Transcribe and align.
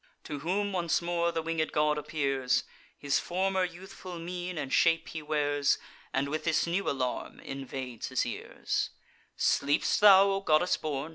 To 0.23 0.39
whom 0.39 0.73
once 0.73 0.99
more 0.99 1.31
the 1.31 1.43
winged 1.43 1.71
god 1.71 1.99
appears; 1.99 2.63
His 2.97 3.19
former 3.19 3.63
youthful 3.63 4.17
mien 4.17 4.57
and 4.57 4.73
shape 4.73 5.09
he 5.09 5.21
wears, 5.21 5.77
And 6.11 6.27
with 6.27 6.43
this 6.43 6.65
new 6.65 6.89
alarm 6.89 7.39
invades 7.39 8.07
his 8.07 8.25
ears: 8.25 8.89
"Sleep'st 9.37 9.99
thou, 9.99 10.25
O 10.31 10.39
goddess 10.41 10.75
born! 10.75 11.09